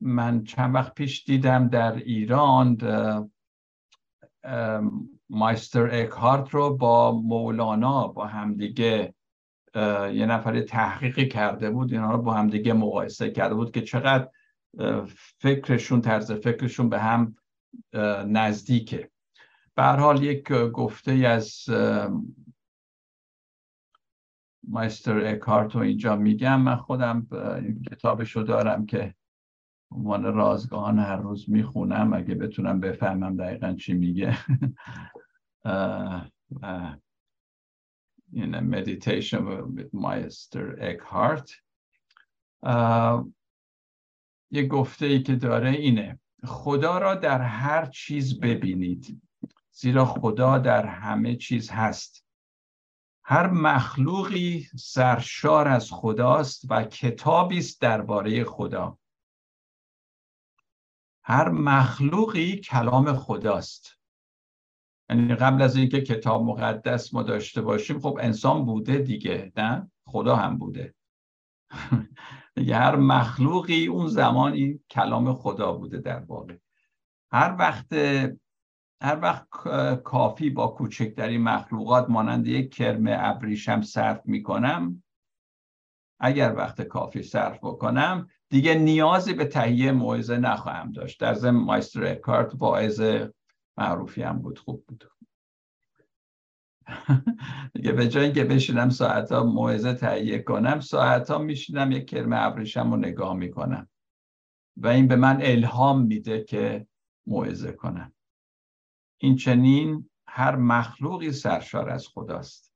[0.00, 2.78] من چند وقت پیش دیدم در ایران
[5.30, 9.14] مایستر اکهارت رو با مولانا با همدیگه
[10.12, 14.28] یه نفر تحقیقی کرده بود اینا رو با همدیگه مقایسه کرده بود که چقدر
[15.38, 17.36] فکرشون طرز فکرشون به هم
[18.26, 19.10] نزدیکه.
[19.74, 21.64] به حال یک گفته از
[24.68, 26.60] مایستر اکارت رو اینجا میگم.
[26.60, 29.14] من خودم این کتابشو دارم که
[29.90, 32.12] عنوان رازگاهان هر روز می‌خونم.
[32.12, 34.38] اگه بتونم بفهمم دقیقا چی میگه.
[38.34, 39.46] a meditation
[39.76, 41.48] with Meister Eckhart
[44.50, 46.20] یه گفته ای که داره اینه.
[46.44, 49.22] خدا را در هر چیز ببینید.
[49.74, 52.26] زیرا خدا در همه چیز هست.
[53.24, 58.98] هر مخلوقی سرشار از خداست و کتابی است درباره خدا.
[61.24, 63.98] هر مخلوقی کلام خداست.
[65.10, 70.36] یعنی قبل از اینکه کتاب مقدس ما داشته باشیم خب انسان بوده دیگه نه؟ خدا
[70.36, 70.94] هم بوده.
[72.56, 76.56] دیگه هر مخلوقی اون زمان این کلام خدا بوده در واقع.
[77.32, 77.86] هر وقت
[79.02, 79.46] هر وقت
[80.02, 85.02] کافی با کوچکترین مخلوقات مانند یک کرم ابریشم صرف می‌کنم
[86.20, 91.20] اگر وقت کافی صرف بکنم دیگه نیازی به تهیه موعظه نخواهم داشت.
[91.20, 93.02] در ضمن مایستر اکارت واعظ
[93.76, 95.04] معروفی هم بود خوب بود.
[97.74, 102.90] دیگه به جای که بشینم ساعت موعظه تهیه کنم ساعت ها میشینم یک کرم ابریشم
[102.90, 103.88] رو نگاه می‌کنم.
[104.76, 106.86] و این به من الهام میده که
[107.26, 108.12] موعظه کنم.
[109.22, 112.72] این چنین هر مخلوقی سرشار از خداست.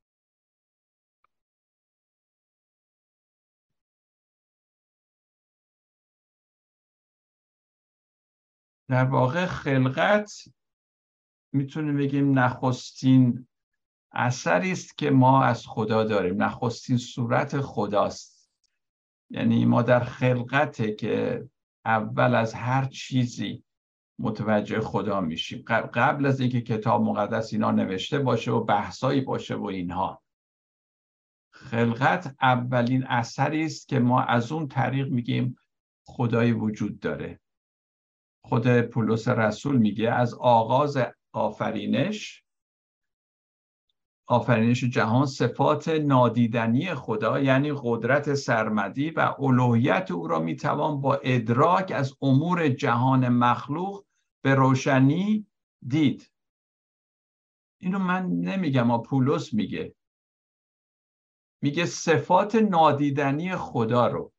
[8.89, 10.31] در واقع خلقت
[11.53, 13.47] می‌تونیم بگیم نخستین
[14.11, 16.43] اثری است که ما از خدا داریم.
[16.43, 18.51] نخستین صورت خداست.
[19.29, 21.45] یعنی ما در خلقته که
[21.85, 23.63] اول از هر چیزی
[24.19, 25.63] متوجه خدا میشیم.
[25.93, 30.23] قبل از اینکه کتاب مقدس اینا نوشته باشه و بحثایی باشه و اینها.
[31.49, 35.55] خلقت اولین اثری است که ما از اون طریق میگیم
[36.05, 37.39] خدای وجود داره.
[38.43, 40.97] خود پولس رسول میگه از آغاز
[41.33, 42.43] آفرینش
[44.29, 51.91] آفرینش جهان صفات نادیدنی خدا یعنی قدرت سرمدی و الوهیت او را می‌توان با ادراک
[51.95, 54.06] از امور جهان مخلوق
[54.47, 55.47] به روشنی
[55.87, 56.31] دید.
[57.77, 59.95] اینو من نمیگم ما پولس میگه.
[61.61, 64.33] میگه صفات نادیدنی خدا رو.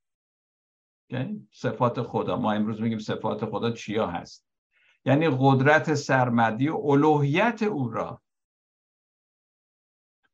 [1.53, 2.37] صفات خدا.
[2.37, 4.47] ما امروز میگیم صفات خدا چیا هست؟
[5.05, 8.23] یعنی قدرت سرمدی و الوهیت او را.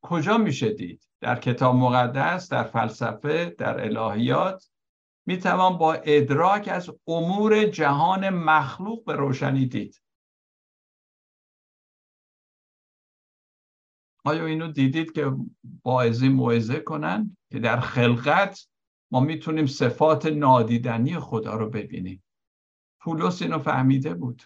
[0.01, 4.71] کجا میشه دید؟ در کتاب مقدس در فلسفه در الهیات؟
[5.25, 10.01] می‌توان با ادراک از امور جهان مخلوق به روشنی دید.
[14.25, 15.31] آیا اینو دیدید که
[15.83, 18.67] باعثی موعظه کنن که در خلقت
[19.11, 22.23] ما می‌تونیم صفات نادیدنی خدا رو ببینیم؟
[23.01, 24.43] پولس اینو فهمیده بود.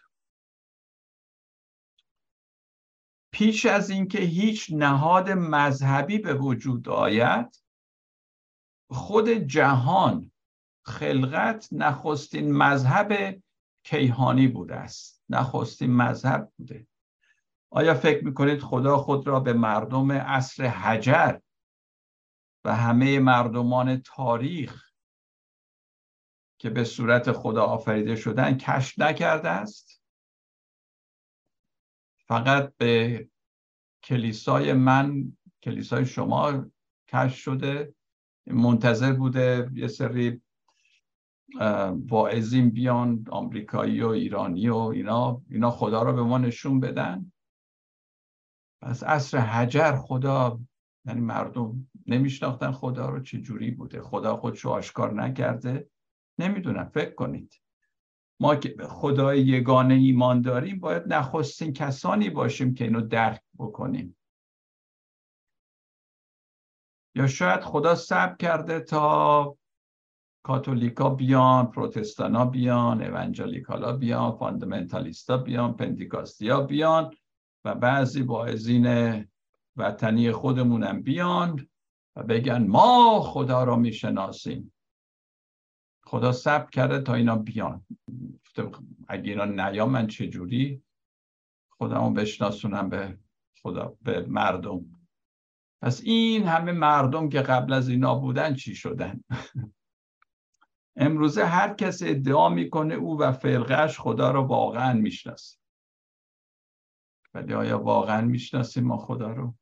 [3.31, 7.63] پیش از اینکه هیچ نهاد مذهبی به وجود آید
[8.89, 10.31] خود جهان
[10.85, 13.41] خلقت نخستین مذهب
[13.83, 15.23] کیهانی بوده است.
[15.29, 16.87] نخستین مذهب بوده.
[17.71, 21.39] آیا فکر می‌کنید خدا خود را به مردم عصر حجر
[22.65, 24.89] و همه مردمان تاریخ
[26.59, 30.03] که به صورت خدا آفریده شدن کشف نکرده است؟
[32.27, 33.29] فقط به
[34.03, 36.65] کلیسای من کلیسای شما
[37.07, 37.95] کش شده
[38.47, 40.41] منتظر بوده یه سری
[42.09, 47.31] واعظین بیان آمریکایی و ایرانی و اینا اینا خدا رو به ما نشون بدن.
[48.81, 50.59] پس عصر حجر خدا
[51.05, 54.01] یعنی مردم نمیشناختن خدا رو چه جوری بوده.
[54.01, 55.89] خدا خودشو آشکار نکرده.
[56.39, 57.61] نمی‌دونم فکر کنید.
[58.39, 64.17] ما که خدای یگانه ایمان داریم باید نخستین کسانی باشیم که اینو درک بکنیم.
[67.15, 69.57] یا شاید خدا سب کرده تا
[70.49, 77.13] کاتولیکا بیان پروتستانا بیان اونجالیکالا بیان فاندمنتالیستا بیان پنتیکاستیا بیان
[77.65, 78.85] و بعضی باعثین
[79.75, 81.67] وطنی خودمونم بیان
[82.15, 84.73] و بگن ما خدا را می‌شناسیم.
[86.05, 87.85] خدا سب کرده تا اینا بیان.
[89.07, 90.83] اگه اینا نیامن چجوری
[91.69, 93.17] خودمو بشناسونم به
[93.61, 94.85] خدا به مردم.
[95.81, 99.23] پس این همه مردم که قبل از اینا بودن چی شدن؟
[101.01, 105.57] امروزه هر کس ادعا می‌کنه او و فرقش خدا رو واقعا می‌شناسه.
[107.33, 109.55] ولی آیا واقعا می‌شناسیم ما خدا رو؟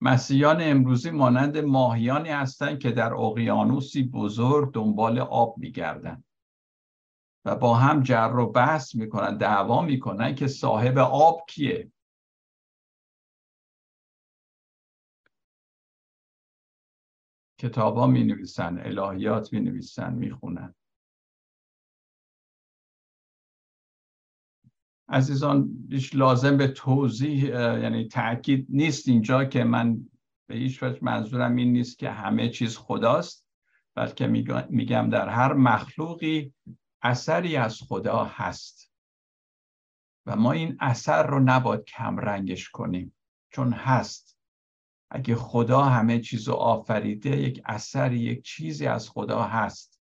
[0.00, 6.24] مسیحیان امروزی مانند ماهیانی هستند که در اقیانوسی بزرگ دنبال آب میگردند
[7.44, 11.92] و با هم جر و بحث می‌کنن دعوا می‌کنن که صاحب آب کیه؟
[17.58, 20.74] کتابا می نویسن الهیات می نویسن می خونن
[25.08, 30.08] عزیزان هیچ لازم به توضیح یعنی تاکید نیست اینجا که من
[30.46, 33.48] به هیچ وجه منظورم این نیست که همه چیز خداست
[33.94, 34.26] بلکه
[34.70, 36.54] میگم در هر مخلوقی
[37.02, 38.92] اثری از خدا هست.
[40.26, 43.16] و ما این اثر رو نباید کم رنگش کنیم
[43.50, 44.37] چون هست.
[45.10, 50.00] اگه خدا همه چیز رو آفریده یک اثر یک چیزی از خدا هست.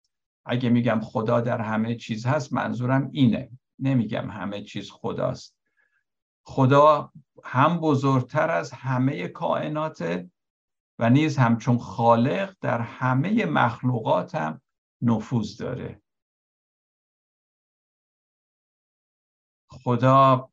[0.44, 3.50] اگه میگم خدا در همه چیز هست منظورم اینه.
[3.78, 5.58] نمیگم همه چیز خداست.
[6.42, 7.12] خدا
[7.44, 10.26] هم بزرگتر از همه کائنات
[10.98, 14.60] و نیز همچون خالق در همه مخلوقات هم
[15.02, 16.02] نفوذ داره.
[19.70, 20.50] خدا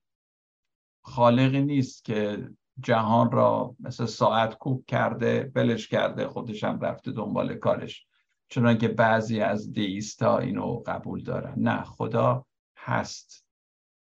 [1.02, 2.50] خالقی نیست که
[2.80, 8.08] جهان را مثل ساعت کوب کرده بلش کرده خودش هم رفته دنبال کارش.
[8.48, 11.54] چون که بعضی از دیستا اینو قبول دارن.
[11.58, 12.46] نه خدا
[12.78, 13.46] هست.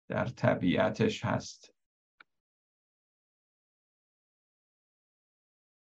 [0.09, 1.75] در طبیعتش هست.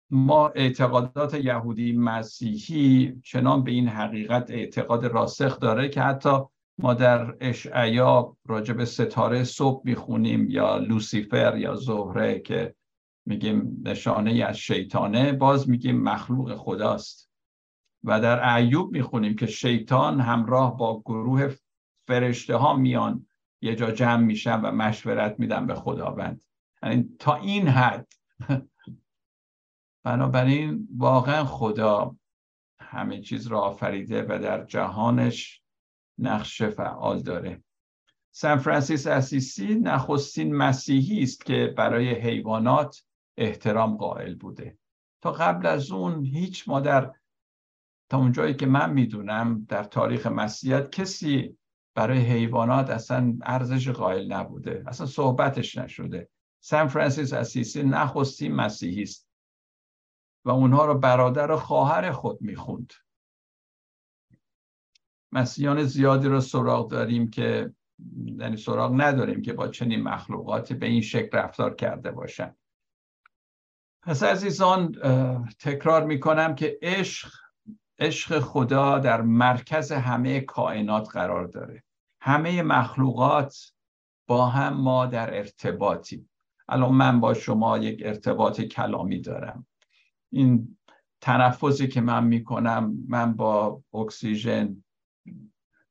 [0.09, 6.39] ما اعتقادات یهودی مسیحی چنان به این حقیقت اعتقاد راسخ داره که حتی
[6.77, 12.75] ما در اشعیا راجع به ستاره صبح می‌خونیم یا لوسیفر یا زهره که
[13.25, 17.29] میگیم نشانه از شیطانه باز میگیم مخلوق خداست.
[18.03, 21.55] و در ایوب می‌خونیم که شیطان همراه با گروه
[22.07, 23.27] فرشته ها میان
[23.61, 26.43] یه جا جمع میشن و مشورت میدن به خداوند.
[26.83, 28.07] یعنی تا این حد.
[30.05, 32.15] بنابراین واقعا خدا
[32.79, 35.62] همه چیز را آفریده و در جهانش
[36.19, 37.63] نقش فعال داره.
[38.31, 43.03] سان فرانسیس اسیسی نخستین مسیحی است که برای حیوانات
[43.37, 44.77] احترام قائل بوده.
[45.21, 47.13] تا قبل از اون هیچ مادر
[48.09, 51.57] تا اونجایی که من می‌دونم در تاریخ مسیحیت کسی
[51.95, 54.83] برای حیوانات اصلا ارزش قائل نبوده.
[54.87, 56.29] اصلا صحبتش نشده.
[56.63, 59.29] سان فرانسیس اسیسی نخستین مسیحی است
[60.45, 62.93] و اونها رو برادر و خواهر خود می‌خوند.
[65.33, 67.73] مسیحیان زیادی رو سراغ داریم که
[68.25, 72.55] یعنی سراغ نداریم که با چنین مخلوقاتی به این شکل رفتار کرده باشن.
[74.03, 74.91] پس عزیزان
[75.59, 77.31] تکرار می‌کنم که عشق
[77.99, 81.83] عشق خدا در مرکز همه کائنات قرار داره.
[82.21, 83.73] همه مخلوقات
[84.27, 86.29] با هم ما در ارتباطی
[86.69, 89.67] الان من با شما یک ارتباط کلامی دارم.
[90.31, 90.77] این
[91.21, 94.82] تنفسی که من می‌کنم من با اکسیژن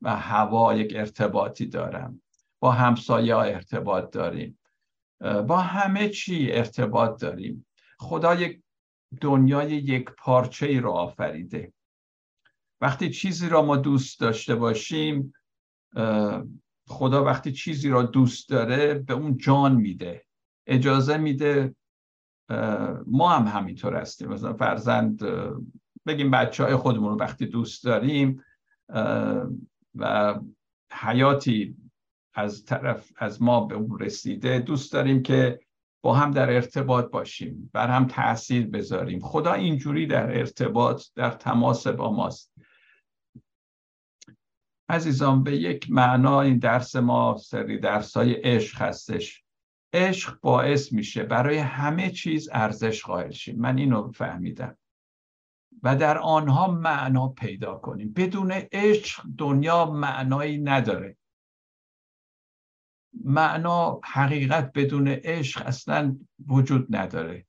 [0.03, 2.23] و هوا یک ارتباطی دارم.
[2.61, 4.59] با همسایه ارتباط داریم.
[5.21, 7.67] با همه چی ارتباط داریم.
[7.99, 8.63] خدا یک
[9.21, 11.73] دنیای یک پارچه ای رو آفریده.
[12.81, 15.35] وقتی چیزی را ما دوست داشته باشیم
[16.89, 20.25] خدا وقتی چیزی را دوست داره به اون جان میده.
[20.67, 21.75] اجازه میده
[23.07, 24.29] ما هم همینطور هستیم.
[24.29, 25.23] مثلا فرزند
[26.07, 28.45] بگیم بچه های خودمون رو وقتی دوست داریم
[29.95, 30.35] و
[30.93, 31.77] حیاتی
[32.35, 35.61] از طرف از ما به اون رسیده دوست داریم که
[36.03, 39.21] با هم در ارتباط باشیم بر هم تاثیر بذاریم.
[39.21, 42.53] خدا اینجوری در ارتباط در تماس با ماست.
[44.89, 49.45] عزیزان به یک معنا این درس ما سری درس های عشق هستش.
[49.93, 53.59] عشق باعث میشه برای همه چیز ارزش قائل شیم.
[53.59, 54.77] من اینو فهمیدم.
[55.83, 58.13] و در آنها معنا پیدا کنیم.
[58.13, 61.17] بدون عشق دنیا معنایی نداره.
[63.25, 67.47] معنا حقیقت بدون عشق اصلا وجود نداره.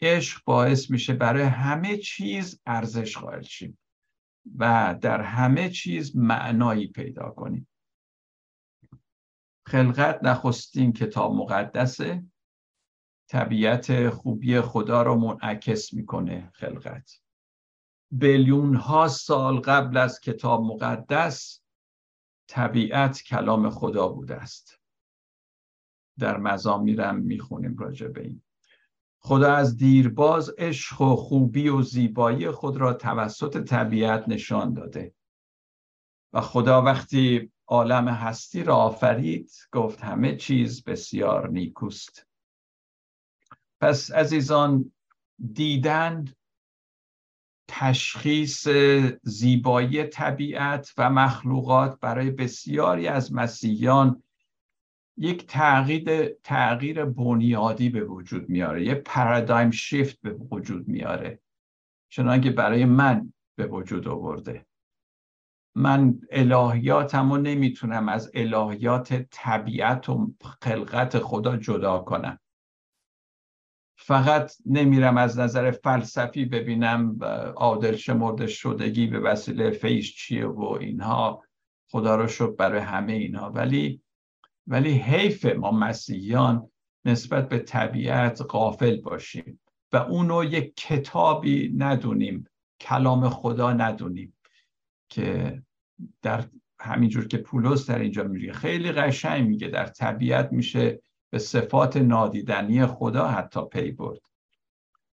[0.00, 3.78] عشق باعث میشه برای همه چیز ارزش قائل شیم
[4.58, 7.68] و در همه چیز معنایی پیدا کنیم.
[9.66, 12.24] خلقت نخستین کتاب مقدسه.
[13.30, 17.20] طبیعت خوبی خدا رو منعکس می‌کنه خلقت.
[18.10, 21.62] بلیون ها سال قبل از کتاب مقدس
[22.48, 24.80] طبیعت کلام خدا بوده است.
[26.18, 28.42] در مزامیرم می‌خونیم راجع به این.
[29.18, 35.14] خدا از دیرباز عشق و خوبی و زیبایی خود را توسط طبیعت نشان داده.
[36.32, 42.29] و خدا وقتی عالم هستی را آفرید گفت همه چیز بسیار نیکوست.
[43.80, 44.92] پس عزیزان
[45.52, 46.24] دیدن
[47.68, 48.68] تشخیص
[49.22, 54.22] زیبایی طبیعت و مخلوقات برای بسیاری از مسیحیان
[55.16, 61.40] یک تغییر تغییر بنیادی به وجود میاره یه پارادایم شیفت به وجود میاره
[62.08, 64.66] چنانکه برای من به وجود آورده.
[65.74, 72.38] من الهیاتم رو نمی‌تونم از الهیات طبیعت و خلقت خدا جدا کنم.
[74.10, 77.18] فقط نمیرم از نظر فلسفی ببینم
[77.56, 81.42] عادل شمرده شدگی به وسیله فیش چیه و اینها.
[81.90, 83.50] خدا رو شد برای همه اینها.
[83.50, 84.02] ولی
[84.66, 86.70] ولی حیف ما مسیحیان
[87.04, 89.60] نسبت به طبیعت قافل باشیم
[89.92, 92.46] و اونو یک کتابی ندونیم
[92.80, 94.36] کلام خدا ندونیم
[95.08, 95.62] که
[96.22, 96.44] در
[96.80, 98.52] همینجور که پولس در اینجا میگه.
[98.52, 101.00] خیلی قشنگ میگه در طبیعت میشه
[101.30, 104.20] به صفات نادیدنی خدا حتی پی برد.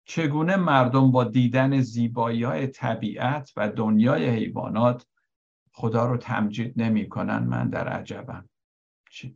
[0.06, 5.08] چگونه مردم با دیدن زیبایی های طبیعت و دنیای حیوانات
[5.72, 8.50] خدا رو تمجید نمی‌کنن من در عجبم.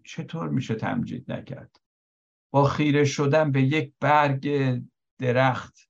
[0.04, 1.80] چطور میشه تمجید نکرد؟
[2.52, 4.82] با خیره شدن به یک برگ
[5.18, 5.90] درخت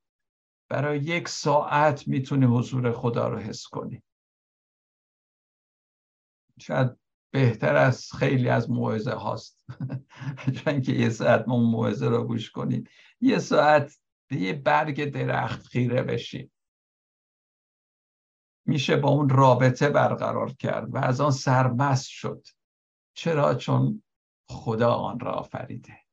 [0.70, 4.04] برای یک ساعت می‌تونی حضور خدا رو حس کنی.
[6.60, 6.90] شاید
[7.32, 9.66] بهتر از خیلی از موعظه هاست.
[10.56, 12.84] چون که یه ساعت ما موعظه رو گوش کنیم
[13.22, 16.52] یه ساعت به یه برگ درخت خیره بشیم.
[18.66, 22.48] میشه با اون رابطه برقرار کرد و از آن سرمست شد.
[23.14, 24.04] چرا؟ چون
[24.50, 26.09] خدا آن را آفریده.